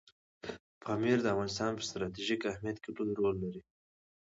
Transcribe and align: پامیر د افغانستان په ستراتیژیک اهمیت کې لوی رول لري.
پامیر 0.83 1.17
د 1.21 1.25
افغانستان 1.33 1.71
په 1.75 1.83
ستراتیژیک 1.89 2.41
اهمیت 2.51 2.77
کې 2.83 2.89
لوی 2.95 3.13
رول 3.19 3.35
لري. 3.43 3.61